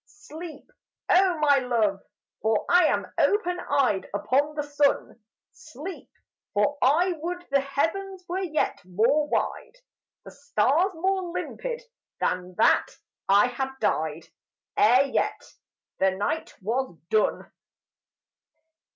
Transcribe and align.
Sleep! 0.07 0.65
Oh, 1.09 1.37
my 1.37 1.59
Love, 1.59 1.99
for 2.41 2.65
I 2.67 2.85
am 2.85 3.05
open 3.19 3.59
eyed 3.59 4.09
Upon 4.15 4.55
the 4.55 4.63
sun; 4.63 5.19
Sleep! 5.51 6.09
for 6.55 6.79
I 6.81 7.11
would 7.17 7.45
the 7.51 7.59
heavens 7.59 8.25
were 8.27 8.39
yet 8.41 8.81
more 8.83 9.27
wide, 9.27 9.75
The 10.25 10.31
stars 10.31 10.93
more 10.95 11.31
limpid, 11.31 11.83
and 12.19 12.55
that 12.57 12.87
I 13.29 13.45
had 13.45 13.69
died 13.79 14.25
Ere 14.75 15.05
yet 15.05 15.39
the 15.99 16.09
night 16.09 16.55
was 16.63 16.97
done. 17.11 17.51